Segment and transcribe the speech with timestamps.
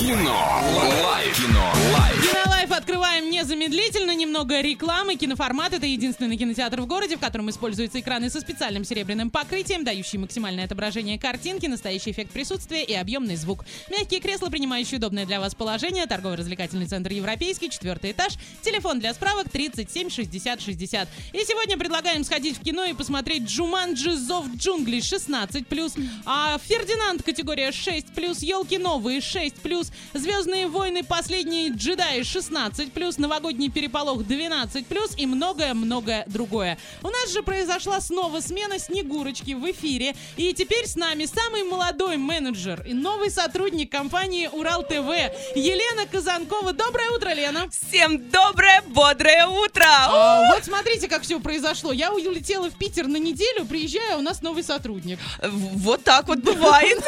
[0.00, 0.62] Кино.
[1.04, 1.36] Лайф.
[1.36, 1.72] Кино.
[1.92, 2.22] Лайф.
[2.22, 4.14] Кинолайф открываем незамедлительно.
[4.14, 5.16] Немного рекламы.
[5.16, 10.18] Киноформат— это единственный кинотеатр в городе, в котором используются экраны со специальным серебряным покрытием, дающие
[10.18, 13.66] максимальное отображение картинки, настоящий эффект присутствия и объемный звук.
[13.90, 16.06] Мягкие кресла, принимающие удобное для вас положение.
[16.06, 18.32] Торгово-развлекательный центр «Европейский», четвертый этаж.
[18.62, 21.08] Телефон для справок 37 60 60.
[21.34, 24.16] И сегодня предлагаем сходить в кино и посмотреть «Джуманджи.
[24.16, 25.92] Зов джунглей» 16+,
[26.24, 31.02] а «Фердинанд» категория 6+, «Елки новые» 6+, «Звездные войны.
[31.04, 36.78] Последние джедаи» 16+, «Новогодний переполох» 12+, и многое-многое другое.
[37.02, 42.16] У нас же произошла снова смена Снегурочки в эфире, и теперь с нами самый молодой
[42.16, 45.10] менеджер и новый сотрудник компании «Урал ТВ»
[45.54, 46.72] Елена Казанкова.
[46.72, 47.68] Доброе утро, Лена!
[47.70, 49.84] Всем доброе, бодрое утро!
[49.86, 51.92] А, вот смотрите, как все произошло.
[51.92, 55.18] Я улетела в Питер на неделю, приезжаю, а у нас новый сотрудник.
[55.42, 56.98] Вот так вот бывает.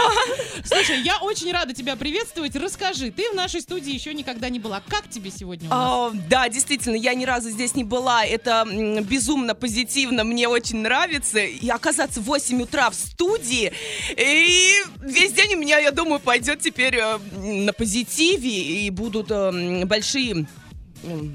[0.64, 2.21] Слушай, я очень рада тебя приветствовать.
[2.54, 4.82] Расскажи, ты в нашей студии еще никогда не была.
[4.88, 5.68] Как тебе сегодня?
[5.70, 8.24] А, Да, действительно, я ни разу здесь не была.
[8.24, 8.66] Это
[9.02, 11.40] безумно позитивно, мне очень нравится.
[11.40, 13.72] И оказаться в 8 утра в студии,
[14.16, 19.84] и весь день у меня, я думаю, пойдет теперь э, на позитиве, и будут э,
[19.84, 20.46] большие...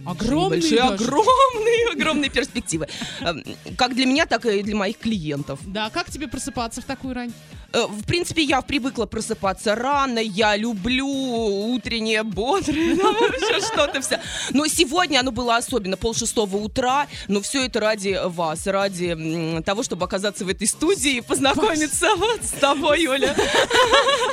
[0.05, 2.87] Огромные большие, огромные, огромные перспективы.
[3.21, 3.43] Эм,
[3.77, 5.59] Как для меня, так и для моих клиентов.
[5.65, 7.33] Да, как тебе просыпаться в такую рань?
[7.73, 14.19] Э, В принципе, я привыкла просыпаться рано, я люблю утреннее бодрое, ну, вообще что-то все.
[14.51, 19.83] Но сегодня оно было особенно, пол шестого утра, но все это ради вас, ради того,
[19.83, 23.35] чтобы оказаться в этой студии и познакомиться вот с тобой, Оля.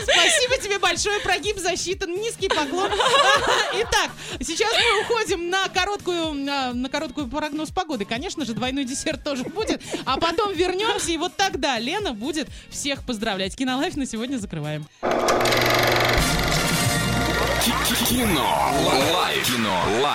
[0.02, 2.90] Спасибо тебе большое, прогиб засчитан, низкий поклон.
[3.74, 4.10] Итак,
[4.40, 8.04] сейчас мы уходим на короткую, на короткую прогноз погоды.
[8.04, 9.82] Конечно же, двойной десерт тоже будет.
[10.04, 13.56] А потом вернемся, и вот тогда Лена будет всех поздравлять.
[13.56, 14.86] Кинолайф на сегодня закрываем.
[18.08, 18.72] Кино.
[19.14, 19.46] Лайф.
[19.46, 19.82] Кино.
[20.02, 20.12] Лайф.